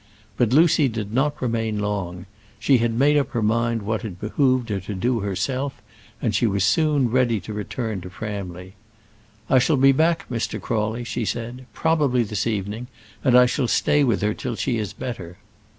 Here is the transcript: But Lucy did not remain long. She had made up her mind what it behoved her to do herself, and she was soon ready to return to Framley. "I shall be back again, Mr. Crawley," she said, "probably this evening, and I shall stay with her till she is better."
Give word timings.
But 0.35 0.51
Lucy 0.51 0.87
did 0.87 1.13
not 1.13 1.39
remain 1.43 1.77
long. 1.77 2.25
She 2.57 2.79
had 2.79 2.97
made 2.97 3.15
up 3.17 3.29
her 3.33 3.43
mind 3.43 3.83
what 3.83 4.03
it 4.03 4.19
behoved 4.19 4.69
her 4.69 4.79
to 4.79 4.95
do 4.95 5.19
herself, 5.19 5.79
and 6.19 6.33
she 6.33 6.47
was 6.47 6.63
soon 6.63 7.11
ready 7.11 7.39
to 7.41 7.53
return 7.53 8.01
to 8.01 8.09
Framley. 8.09 8.73
"I 9.47 9.59
shall 9.59 9.77
be 9.77 9.91
back 9.91 10.25
again, 10.25 10.39
Mr. 10.39 10.59
Crawley," 10.59 11.03
she 11.03 11.23
said, 11.23 11.67
"probably 11.71 12.23
this 12.23 12.47
evening, 12.47 12.87
and 13.23 13.37
I 13.37 13.45
shall 13.45 13.67
stay 13.67 14.03
with 14.03 14.23
her 14.23 14.33
till 14.33 14.55
she 14.55 14.79
is 14.79 14.91
better." 14.91 15.37